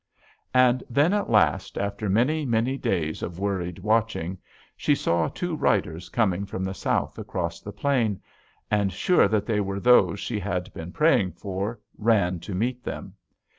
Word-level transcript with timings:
"And 0.55 0.83
then, 0.89 1.13
at 1.13 1.29
last, 1.29 1.77
after 1.77 2.09
many, 2.09 2.43
many 2.43 2.75
days 2.75 3.21
of 3.21 3.37
worried 3.37 3.77
watching, 3.77 4.39
she 4.75 4.95
saw 4.95 5.27
two 5.27 5.55
riders 5.55 6.09
coming 6.09 6.43
from 6.47 6.63
the 6.63 6.73
south 6.73 7.19
across 7.19 7.61
the 7.61 7.71
plain, 7.71 8.19
and, 8.71 8.91
sure 8.91 9.27
that 9.27 9.45
they 9.45 9.61
were 9.61 9.79
those 9.79 10.19
she 10.19 10.39
had 10.39 10.73
been 10.73 10.91
praying 10.91 11.33
for, 11.33 11.79
ran 11.99 12.39
to 12.39 12.55
meet 12.55 12.83
them. 12.83 13.13